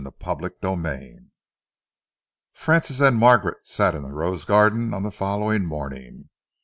CHAPTER 0.19 0.49
XXXVI 0.49 1.27
Francis 2.53 2.99
and 3.01 3.17
Margaret 3.17 3.67
sat 3.67 3.93
in 3.93 4.01
the 4.01 4.11
rose 4.11 4.45
garden 4.45 4.95
on 4.95 5.03
the 5.03 5.11
following 5.11 5.63
morning. 5.63 6.29